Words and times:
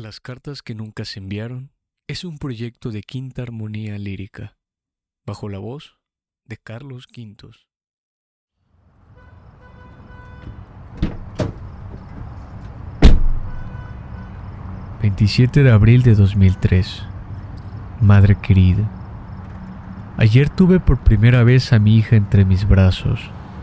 Las 0.00 0.20
cartas 0.20 0.62
que 0.62 0.76
nunca 0.76 1.04
se 1.04 1.18
enviaron 1.18 1.72
es 2.06 2.22
un 2.22 2.38
proyecto 2.38 2.92
de 2.92 3.02
quinta 3.02 3.42
armonía 3.42 3.98
lírica, 3.98 4.56
bajo 5.26 5.48
la 5.48 5.58
voz 5.58 5.98
de 6.44 6.56
Carlos 6.56 7.08
Quintos. 7.08 7.66
...27 15.02 15.64
de 15.64 15.70
abril 15.72 16.04
de 16.04 16.14
2003... 16.14 17.02
...Madre 18.00 18.36
querida... 18.40 18.88
...ayer 20.16 20.48
tuve 20.48 20.78
por 20.78 21.02
primera 21.02 21.42
vez 21.42 21.72
a 21.72 21.80
mi 21.80 21.96
hija 21.96 22.14
entre 22.14 22.44
mis 22.44 22.68
brazos... 22.68 23.18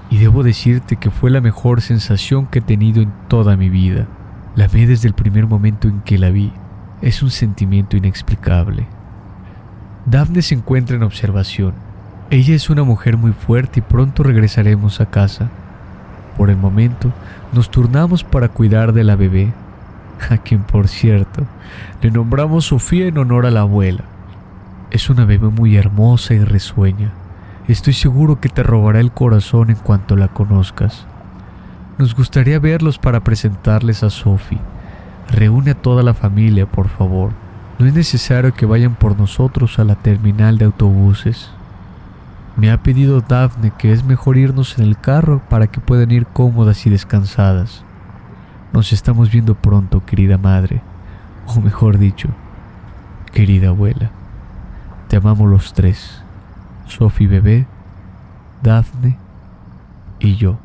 ...y 0.09 0.17
debo 0.17 0.43
decirte 0.43 0.97
que 0.97 1.11
fue 1.11 1.31
la 1.31 1.39
mejor 1.39 1.79
sensación 1.79 2.47
que 2.47 2.59
he 2.59 2.61
tenido 2.61 3.02
en 3.02 3.13
toda 3.29 3.55
mi 3.55 3.70
vida... 3.70 4.05
La 4.55 4.65
amé 4.65 4.87
desde 4.87 5.09
el 5.09 5.13
primer 5.13 5.47
momento 5.47 5.89
en 5.89 5.99
que 5.99 6.17
la 6.17 6.29
vi. 6.29 6.53
Es 7.01 7.21
un 7.21 7.29
sentimiento 7.29 7.98
inexplicable. 7.98 8.88
Daphne 10.05 10.41
se 10.41 10.55
encuentra 10.55 10.95
en 10.95 11.03
observación. 11.03 11.73
Ella 12.30 12.55
es 12.55 12.70
una 12.70 12.83
mujer 12.83 13.17
muy 13.17 13.33
fuerte 13.33 13.81
y 13.81 13.83
pronto 13.83 14.23
regresaremos 14.23 15.02
a 15.02 15.07
casa. 15.07 15.49
Por 16.38 16.49
el 16.49 16.55
momento, 16.55 17.11
nos 17.52 17.70
turnamos 17.70 18.23
para 18.23 18.47
cuidar 18.47 18.94
de 18.94 19.03
la 19.03 19.17
bebé, 19.17 19.52
a 20.30 20.38
quien 20.38 20.63
por 20.63 20.88
cierto, 20.88 21.44
le 22.02 22.09
nombramos 22.09 22.66
Sofía 22.66 23.08
en 23.08 23.17
honor 23.17 23.45
a 23.45 23.52
la 23.52 23.61
abuela. 23.61 24.05
Es 24.89 25.09
una 25.09 25.25
bebé 25.25 25.49
muy 25.49 25.75
hermosa 25.75 26.33
y 26.33 26.39
risueña. 26.39 27.11
Estoy 27.67 27.94
seguro 27.94 28.39
que 28.39 28.47
te 28.47 28.63
robará 28.63 29.02
el 29.02 29.11
corazón 29.11 29.69
en 29.69 29.75
cuanto 29.75 30.16
la 30.16 30.30
conozcas. 30.30 31.08
Nos 31.98 32.13
gustaría 32.13 32.59
verlos 32.59 32.98
para 32.98 33.22
presentarles 33.22 34.03
a 34.03 34.09
Sophie. 34.09 34.59
Reúne 35.30 35.72
a 35.72 35.76
toda 35.76 36.03
la 36.03 36.13
familia, 36.13 36.66
por 36.66 36.90
favor. 36.90 37.31
No 37.80 37.86
es 37.86 37.94
necesario 37.94 38.53
que 38.53 38.66
vayan 38.66 38.95
por 38.95 39.17
nosotros 39.17 39.80
a 39.80 39.86
la 39.86 39.95
terminal 39.95 40.58
de 40.58 40.66
autobuses. 40.66 41.52
Me 42.58 42.69
ha 42.69 42.84
pedido 42.84 43.22
Daphne 43.22 43.72
que 43.78 43.94
es 43.94 44.03
mejor 44.03 44.38
irnos 44.38 44.78
en 44.78 44.84
el 44.84 45.00
carro 45.00 45.42
para 45.50 45.67
que 45.67 45.80
puedan 45.80 46.11
ir 46.11 46.25
cómodas 46.25 46.86
y 46.86 46.89
descansadas. 46.89 47.84
Nos 48.73 48.91
estamos 48.91 49.31
viendo 49.31 49.56
pronto, 49.56 50.06
querida 50.06 50.38
madre, 50.38 50.81
o 51.47 51.62
mejor 51.62 51.97
dicho, 51.97 52.28
querida 53.31 53.69
abuela. 53.69 54.12
Te 55.08 55.16
amamos 55.16 55.50
los 55.50 55.73
tres, 55.73 56.22
Sophie 56.88 57.28
bebé, 57.28 57.67
Daphne 58.62 59.17
y 60.19 60.36
yo. 60.36 60.58